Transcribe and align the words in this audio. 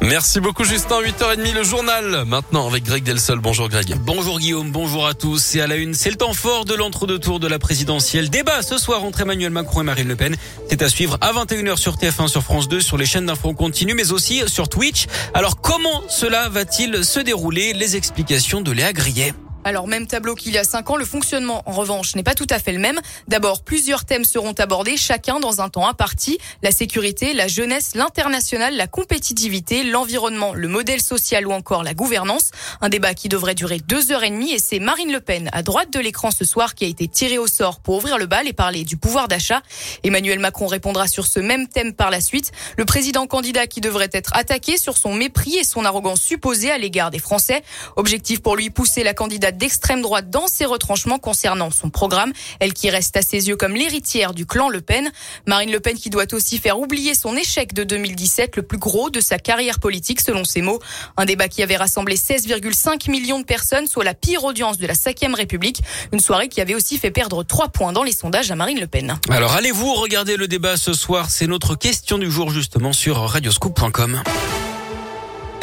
Merci 0.00 0.40
beaucoup 0.40 0.64
Justin, 0.64 1.02
8h30 1.02 1.52
le 1.52 1.62
journal. 1.62 2.24
Maintenant 2.24 2.66
avec 2.66 2.84
Greg 2.84 3.02
Delsol. 3.02 3.38
Bonjour 3.38 3.68
Greg. 3.68 3.94
Bonjour 4.00 4.38
Guillaume, 4.38 4.70
bonjour 4.70 5.06
à 5.06 5.12
tous. 5.12 5.38
C'est 5.38 5.60
à 5.60 5.66
la 5.66 5.76
une, 5.76 5.92
c'est 5.92 6.08
le 6.08 6.16
temps 6.16 6.32
fort 6.32 6.64
de 6.64 6.74
l'entre-deux 6.74 7.18
tours 7.18 7.38
de 7.38 7.48
la 7.48 7.58
présidentielle. 7.58 8.30
Débat 8.30 8.62
ce 8.62 8.78
soir 8.78 9.04
entre 9.04 9.20
Emmanuel 9.20 9.50
Macron 9.50 9.82
et 9.82 9.84
Marine 9.84 10.08
Le 10.08 10.16
Pen. 10.16 10.36
C'est 10.70 10.80
à 10.80 10.88
suivre 10.88 11.18
à 11.20 11.32
21h 11.34 11.76
sur 11.76 11.96
TF1, 11.96 12.28
sur 12.28 12.42
France 12.42 12.66
2, 12.66 12.80
sur 12.80 12.96
les 12.96 13.04
chaînes 13.04 13.26
d'infos 13.26 13.52
continu, 13.52 13.92
mais 13.92 14.12
aussi 14.12 14.42
sur 14.46 14.70
Twitch. 14.70 15.06
Alors 15.34 15.60
comment 15.60 16.02
cela 16.08 16.48
va-t-il 16.48 17.04
se 17.04 17.20
dérouler? 17.20 17.74
Les 17.74 17.96
explications 17.96 18.62
de 18.62 18.72
Léa 18.72 18.94
Grillet. 18.94 19.34
Alors 19.64 19.86
même 19.86 20.08
tableau 20.08 20.34
qu'il 20.34 20.52
y 20.52 20.58
a 20.58 20.64
cinq 20.64 20.90
ans, 20.90 20.96
le 20.96 21.04
fonctionnement 21.04 21.62
en 21.66 21.72
revanche 21.72 22.16
n'est 22.16 22.24
pas 22.24 22.34
tout 22.34 22.48
à 22.50 22.58
fait 22.58 22.72
le 22.72 22.80
même. 22.80 23.00
D'abord, 23.28 23.62
plusieurs 23.62 24.04
thèmes 24.04 24.24
seront 24.24 24.54
abordés, 24.54 24.96
chacun 24.96 25.38
dans 25.38 25.60
un 25.60 25.68
temps 25.68 25.86
imparti. 25.86 26.38
La 26.62 26.72
sécurité, 26.72 27.32
la 27.32 27.46
jeunesse, 27.46 27.94
l'international, 27.94 28.76
la 28.76 28.88
compétitivité, 28.88 29.84
l'environnement, 29.84 30.52
le 30.52 30.66
modèle 30.66 31.00
social 31.00 31.46
ou 31.46 31.52
encore 31.52 31.84
la 31.84 31.94
gouvernance. 31.94 32.50
Un 32.80 32.88
débat 32.88 33.14
qui 33.14 33.28
devrait 33.28 33.54
durer 33.54 33.78
deux 33.78 34.10
heures 34.10 34.24
et 34.24 34.30
demie 34.30 34.52
et 34.52 34.58
c'est 34.58 34.80
Marine 34.80 35.12
Le 35.12 35.20
Pen 35.20 35.48
à 35.52 35.62
droite 35.62 35.92
de 35.92 36.00
l'écran 36.00 36.32
ce 36.32 36.44
soir 36.44 36.74
qui 36.74 36.84
a 36.84 36.88
été 36.88 37.06
tirée 37.06 37.38
au 37.38 37.46
sort 37.46 37.78
pour 37.80 37.96
ouvrir 37.96 38.18
le 38.18 38.26
bal 38.26 38.48
et 38.48 38.52
parler 38.52 38.82
du 38.82 38.96
pouvoir 38.96 39.28
d'achat. 39.28 39.62
Emmanuel 40.02 40.40
Macron 40.40 40.66
répondra 40.66 41.06
sur 41.06 41.26
ce 41.26 41.38
même 41.38 41.68
thème 41.68 41.92
par 41.92 42.10
la 42.10 42.20
suite. 42.20 42.50
Le 42.76 42.84
président 42.84 43.28
candidat 43.28 43.68
qui 43.68 43.80
devrait 43.80 44.10
être 44.12 44.32
attaqué 44.34 44.76
sur 44.76 44.96
son 44.96 45.14
mépris 45.14 45.56
et 45.56 45.64
son 45.64 45.84
arrogance 45.84 46.20
supposée 46.20 46.72
à 46.72 46.78
l'égard 46.78 47.12
des 47.12 47.20
Français. 47.20 47.62
Objectif 47.94 48.42
pour 48.42 48.56
lui 48.56 48.70
pousser 48.70 49.04
la 49.04 49.14
candidate 49.14 49.51
d'extrême 49.56 50.02
droite 50.02 50.30
dans 50.30 50.46
ses 50.46 50.64
retranchements 50.64 51.18
concernant 51.18 51.70
son 51.70 51.90
programme, 51.90 52.32
elle 52.60 52.72
qui 52.72 52.90
reste 52.90 53.16
à 53.16 53.22
ses 53.22 53.48
yeux 53.48 53.56
comme 53.56 53.74
l'héritière 53.74 54.34
du 54.34 54.46
clan 54.46 54.68
Le 54.68 54.80
Pen. 54.80 55.10
Marine 55.46 55.70
Le 55.70 55.80
Pen 55.80 55.96
qui 55.96 56.10
doit 56.10 56.32
aussi 56.32 56.58
faire 56.58 56.78
oublier 56.78 57.14
son 57.14 57.36
échec 57.36 57.74
de 57.74 57.84
2017, 57.84 58.56
le 58.56 58.62
plus 58.62 58.78
gros 58.78 59.10
de 59.10 59.20
sa 59.20 59.38
carrière 59.38 59.78
politique 59.78 60.20
selon 60.20 60.44
ses 60.44 60.62
mots. 60.62 60.80
Un 61.16 61.24
débat 61.24 61.48
qui 61.48 61.62
avait 61.62 61.76
rassemblé 61.76 62.16
16,5 62.16 63.10
millions 63.10 63.38
de 63.38 63.44
personnes, 63.44 63.86
soit 63.86 64.04
la 64.04 64.14
pire 64.14 64.44
audience 64.44 64.78
de 64.78 64.86
la 64.86 64.94
5ème 64.94 65.34
République. 65.34 65.82
Une 66.12 66.20
soirée 66.20 66.48
qui 66.48 66.60
avait 66.60 66.74
aussi 66.74 66.98
fait 66.98 67.10
perdre 67.10 67.42
3 67.42 67.68
points 67.68 67.92
dans 67.92 68.02
les 68.02 68.12
sondages 68.12 68.50
à 68.50 68.56
Marine 68.56 68.80
Le 68.80 68.86
Pen. 68.86 69.18
Alors 69.30 69.52
allez-vous 69.52 69.94
regarder 69.94 70.36
le 70.36 70.48
débat 70.48 70.76
ce 70.76 70.92
soir? 70.92 71.30
C'est 71.30 71.46
notre 71.46 71.74
question 71.74 72.18
du 72.18 72.30
jour 72.30 72.50
justement 72.50 72.92
sur 72.92 73.16
radioscoop.com. 73.16 74.22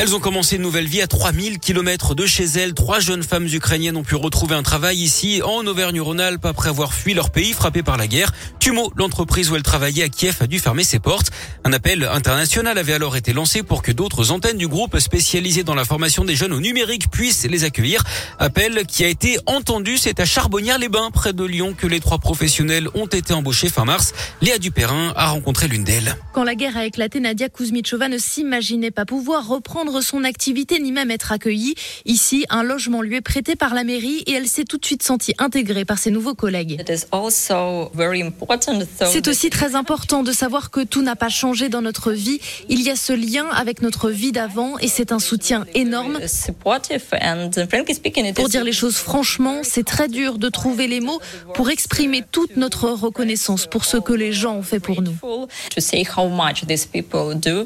Elles 0.00 0.14
ont 0.14 0.20
commencé 0.20 0.54
une 0.54 0.62
nouvelle 0.62 0.86
vie 0.86 1.02
à 1.02 1.08
3000 1.08 1.58
km 1.58 2.14
de 2.14 2.24
chez 2.24 2.44
elles. 2.44 2.72
Trois 2.72 3.00
jeunes 3.00 3.24
femmes 3.24 3.48
ukrainiennes 3.52 3.96
ont 3.96 4.04
pu 4.04 4.14
retrouver 4.14 4.54
un 4.54 4.62
travail 4.62 4.96
ici 4.96 5.42
en 5.42 5.66
Auvergne-Rhône-Alpes 5.66 6.46
après 6.46 6.68
avoir 6.68 6.94
fui 6.94 7.14
leur 7.14 7.30
pays 7.30 7.52
frappé 7.52 7.82
par 7.82 7.96
la 7.96 8.06
guerre. 8.06 8.32
Tumo, 8.60 8.92
l'entreprise 8.94 9.50
où 9.50 9.56
elles 9.56 9.64
travaillaient 9.64 10.04
à 10.04 10.08
Kiev, 10.08 10.36
a 10.40 10.46
dû 10.46 10.60
fermer 10.60 10.84
ses 10.84 11.00
portes. 11.00 11.32
Un 11.64 11.72
appel 11.72 12.04
international 12.04 12.78
avait 12.78 12.92
alors 12.92 13.16
été 13.16 13.32
lancé 13.32 13.64
pour 13.64 13.82
que 13.82 13.90
d'autres 13.90 14.30
antennes 14.30 14.56
du 14.56 14.68
groupe 14.68 14.96
spécialisées 15.00 15.64
dans 15.64 15.74
la 15.74 15.84
formation 15.84 16.24
des 16.24 16.36
jeunes 16.36 16.52
au 16.52 16.60
numérique 16.60 17.10
puissent 17.10 17.46
les 17.46 17.64
accueillir. 17.64 18.04
Appel 18.38 18.86
qui 18.86 19.02
a 19.02 19.08
été 19.08 19.38
entendu, 19.46 19.98
c'est 19.98 20.20
à 20.20 20.24
Charbonnières-les-Bains, 20.24 21.10
près 21.10 21.32
de 21.32 21.42
Lyon, 21.42 21.74
que 21.76 21.88
les 21.88 21.98
trois 21.98 22.18
professionnels 22.18 22.88
ont 22.94 23.06
été 23.06 23.34
embauchés 23.34 23.68
fin 23.68 23.84
mars. 23.84 24.14
Léa 24.42 24.58
Dupérin 24.58 25.12
a 25.16 25.30
rencontré 25.30 25.66
l'une 25.66 25.82
d'elles. 25.82 26.14
Quand 26.34 26.44
la 26.44 26.54
guerre 26.54 26.76
a 26.76 26.84
éclaté, 26.84 27.18
Nadia 27.18 27.48
Kuzmichova 27.48 28.08
ne 28.08 28.18
s'imaginait 28.18 28.92
pas 28.92 29.04
pouvoir 29.04 29.48
reprendre 29.48 29.87
son 30.00 30.24
activité 30.24 30.78
ni 30.80 30.92
même 30.92 31.10
être 31.10 31.32
accueillie. 31.32 31.74
Ici, 32.04 32.46
un 32.50 32.62
logement 32.62 33.02
lui 33.02 33.16
est 33.16 33.20
prêté 33.20 33.56
par 33.56 33.74
la 33.74 33.84
mairie 33.84 34.22
et 34.26 34.32
elle 34.32 34.48
s'est 34.48 34.64
tout 34.64 34.78
de 34.78 34.84
suite 34.84 35.02
sentie 35.02 35.34
intégrée 35.38 35.84
par 35.84 35.98
ses 35.98 36.10
nouveaux 36.10 36.34
collègues. 36.34 36.82
C'est 39.06 39.28
aussi 39.28 39.50
très 39.50 39.74
important 39.74 40.22
de 40.22 40.32
savoir 40.32 40.70
que 40.70 40.80
tout 40.84 41.02
n'a 41.02 41.16
pas 41.16 41.28
changé 41.28 41.68
dans 41.68 41.82
notre 41.82 42.12
vie. 42.12 42.40
Il 42.68 42.82
y 42.82 42.90
a 42.90 42.96
ce 42.96 43.12
lien 43.12 43.46
avec 43.50 43.82
notre 43.82 44.10
vie 44.10 44.32
d'avant 44.32 44.78
et 44.78 44.88
c'est 44.88 45.12
un 45.12 45.18
soutien 45.18 45.66
énorme. 45.74 46.18
Pour 48.34 48.48
dire 48.48 48.64
les 48.64 48.72
choses 48.72 48.96
franchement, 48.96 49.60
c'est 49.62 49.84
très 49.84 50.08
dur 50.08 50.38
de 50.38 50.48
trouver 50.48 50.86
les 50.86 51.00
mots 51.00 51.20
pour 51.54 51.70
exprimer 51.70 52.22
toute 52.30 52.56
notre 52.56 52.88
reconnaissance 52.90 53.66
pour 53.66 53.84
ce 53.84 53.96
que 53.96 54.12
les 54.12 54.32
gens 54.32 54.56
ont 54.56 54.62
fait 54.62 54.80
pour 54.80 55.02
nous. 55.02 55.16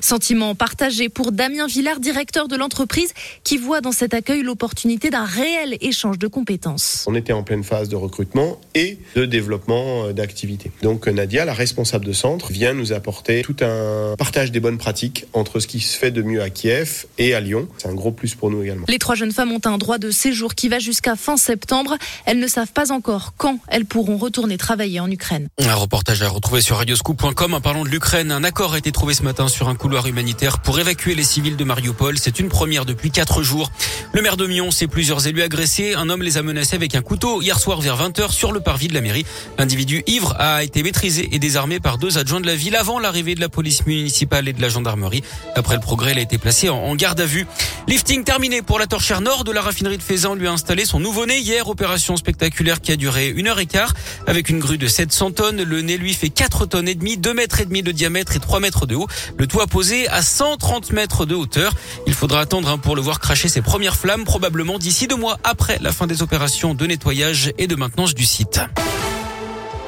Sentiment 0.00 0.54
partagé 0.54 1.08
pour 1.08 1.32
Damien 1.32 1.66
Villard, 1.66 2.00
directeur 2.10 2.48
de 2.48 2.56
l'entreprise, 2.56 3.14
qui 3.44 3.56
voit 3.56 3.80
dans 3.80 3.92
cet 3.92 4.14
accueil 4.14 4.42
l'opportunité 4.42 5.10
d'un 5.10 5.24
réel 5.24 5.76
échange 5.80 6.18
de 6.18 6.26
compétences. 6.26 7.04
On 7.06 7.14
était 7.14 7.32
en 7.32 7.44
pleine 7.44 7.62
phase 7.62 7.88
de 7.88 7.94
recrutement 7.94 8.60
et 8.74 8.98
de 9.14 9.26
développement 9.26 10.06
euh, 10.06 10.12
d'activités. 10.12 10.72
Donc 10.82 11.06
Nadia, 11.06 11.44
la 11.44 11.54
responsable 11.54 12.04
de 12.04 12.12
centre, 12.12 12.50
vient 12.50 12.74
nous 12.74 12.92
apporter 12.92 13.42
tout 13.42 13.56
un 13.60 14.16
partage 14.18 14.50
des 14.50 14.58
bonnes 14.58 14.78
pratiques 14.78 15.26
entre 15.34 15.60
ce 15.60 15.68
qui 15.68 15.78
se 15.78 15.96
fait 15.96 16.10
de 16.10 16.22
mieux 16.22 16.42
à 16.42 16.50
Kiev 16.50 17.06
et 17.18 17.32
à 17.32 17.40
Lyon. 17.40 17.68
C'est 17.78 17.88
un 17.88 17.94
gros 17.94 18.10
plus 18.10 18.34
pour 18.34 18.50
nous 18.50 18.62
également. 18.62 18.86
Les 18.88 18.98
trois 18.98 19.14
jeunes 19.14 19.32
femmes 19.32 19.52
ont 19.52 19.60
un 19.64 19.78
droit 19.78 19.98
de 19.98 20.10
séjour 20.10 20.56
qui 20.56 20.68
va 20.68 20.80
jusqu'à 20.80 21.14
fin 21.14 21.36
septembre. 21.36 21.96
Elles 22.26 22.40
ne 22.40 22.48
savent 22.48 22.72
pas 22.72 22.90
encore 22.90 23.34
quand 23.36 23.60
elles 23.68 23.86
pourront 23.86 24.16
retourner 24.16 24.58
travailler 24.58 24.98
en 24.98 25.10
Ukraine. 25.10 25.48
Un 25.60 25.74
reportage 25.74 26.22
à 26.22 26.28
retrouver 26.28 26.60
sur 26.60 26.78
radioscoop.com. 26.78 27.54
En 27.54 27.60
parlant 27.60 27.84
de 27.84 27.88
l'Ukraine, 27.88 28.32
un 28.32 28.42
accord 28.42 28.74
a 28.74 28.78
été 28.78 28.90
trouvé 28.90 29.14
ce 29.14 29.22
matin 29.22 29.46
sur 29.46 29.68
un 29.68 29.76
couloir 29.76 30.08
humanitaire 30.08 30.60
pour 30.60 30.80
évacuer 30.80 31.14
les 31.14 31.22
civils 31.22 31.56
de 31.56 31.64
Mariupol. 31.64 31.89
C'est 32.16 32.38
une 32.38 32.48
première 32.48 32.84
depuis 32.84 33.10
quatre 33.10 33.42
jours. 33.42 33.70
Le 34.12 34.22
maire 34.22 34.36
de 34.36 34.46
Mion 34.46 34.70
sait 34.70 34.86
plusieurs 34.86 35.26
élus 35.26 35.42
agressés. 35.42 35.94
Un 35.94 36.08
homme 36.08 36.22
les 36.22 36.36
a 36.38 36.42
menacés 36.42 36.76
avec 36.76 36.94
un 36.94 37.02
couteau 37.02 37.42
hier 37.42 37.58
soir 37.58 37.80
vers 37.80 37.96
20h 37.96 38.32
sur 38.32 38.52
le 38.52 38.60
parvis 38.60 38.88
de 38.88 38.94
la 38.94 39.00
mairie. 39.00 39.26
L'individu 39.58 40.02
ivre 40.06 40.34
a 40.38 40.62
été 40.62 40.82
maîtrisé 40.82 41.28
et 41.32 41.38
désarmé 41.38 41.80
par 41.80 41.98
deux 41.98 42.18
adjoints 42.18 42.40
de 42.40 42.46
la 42.46 42.54
ville 42.54 42.76
avant 42.76 42.98
l'arrivée 42.98 43.34
de 43.34 43.40
la 43.40 43.48
police 43.48 43.86
municipale 43.86 44.48
et 44.48 44.52
de 44.52 44.60
la 44.60 44.68
gendarmerie. 44.68 45.22
Après 45.56 45.74
le 45.74 45.80
progrès, 45.80 46.12
il 46.12 46.18
a 46.18 46.22
été 46.22 46.38
placé 46.38 46.68
en 46.68 46.94
garde 46.96 47.20
à 47.20 47.26
vue. 47.26 47.46
Lifting 47.86 48.24
terminé 48.24 48.62
pour 48.62 48.78
la 48.78 48.86
torchère 48.86 49.20
nord 49.20 49.44
de 49.44 49.52
la 49.52 49.60
raffinerie 49.60 49.98
de 49.98 50.02
Faisan 50.02 50.34
lui 50.34 50.46
a 50.46 50.52
installé 50.52 50.84
son 50.84 51.00
nouveau-né 51.00 51.38
hier. 51.38 51.68
Opération 51.68 52.16
spectaculaire 52.16 52.80
qui 52.80 52.92
a 52.92 52.96
duré 52.96 53.28
une 53.28 53.48
heure 53.48 53.60
et 53.60 53.66
quart 53.66 53.94
avec 54.26 54.48
une 54.48 54.58
grue 54.58 54.78
de 54.78 54.88
700 54.88 55.32
tonnes. 55.32 55.62
Le 55.62 55.82
nez 55.82 55.98
lui 55.98 56.14
fait 56.14 56.30
4 56.30 56.66
tonnes 56.66 56.88
et 56.88 56.94
demi, 56.94 57.16
2 57.16 57.34
mètres 57.34 57.60
et 57.60 57.64
demi 57.64 57.82
de 57.82 57.92
diamètre 57.92 58.36
et 58.36 58.40
3 58.40 58.60
mètres 58.60 58.86
de 58.86 58.94
haut. 58.94 59.08
Le 59.36 59.46
toit 59.46 59.66
posé 59.66 60.08
à 60.08 60.22
130 60.22 60.92
mètres 60.92 61.26
de 61.26 61.34
hauteur. 61.34 61.72
Il 62.06 62.14
faudra 62.14 62.40
attendre 62.40 62.68
hein, 62.68 62.78
pour 62.78 62.96
le 62.96 63.02
voir 63.02 63.20
cracher 63.20 63.48
ses 63.48 63.62
premières 63.62 63.96
flammes, 63.96 64.24
probablement 64.24 64.78
d'ici 64.78 65.06
deux 65.06 65.16
mois 65.16 65.38
après 65.44 65.78
la 65.80 65.92
fin 65.92 66.06
des 66.06 66.22
opérations 66.22 66.74
de 66.74 66.86
nettoyage 66.86 67.52
et 67.58 67.66
de 67.66 67.76
maintenance 67.76 68.14
du 68.14 68.24
site. 68.24 68.60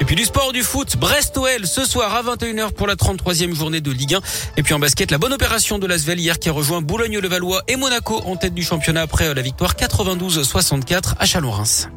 Et 0.01 0.05
puis 0.05 0.17
du 0.17 0.25
sport, 0.25 0.53
du 0.53 0.63
foot, 0.63 0.97
Brest-OL 0.97 1.65
ce 1.65 1.85
soir 1.85 2.15
à 2.17 2.23
21h 2.25 2.73
pour 2.73 2.89
la 2.89 2.97
33e 2.97 3.55
journée 3.55 3.81
de 3.81 3.93
Ligue 3.93 4.15
1. 4.15 4.21
Et 4.57 4.65
puis 4.65 4.75
en 4.75 4.81
basket, 4.81 5.13
la 5.13 5.19
bonne 5.19 5.33
opération 5.33 5.79
de 5.79 5.87
l'Asvel 5.87 6.19
hier 6.19 6.41
qui 6.41 6.49
a 6.49 6.53
rejoint 6.53 6.83
Boulogne-le-Valois 6.83 7.63
et 7.69 7.77
Monaco 7.77 8.21
en 8.27 8.35
tête 8.35 8.53
du 8.53 8.65
championnat 8.65 9.03
après 9.03 9.33
la 9.33 9.43
victoire 9.43 9.75
92-64 9.75 11.15
à 11.21 11.25
Chalon-Reims. 11.25 11.89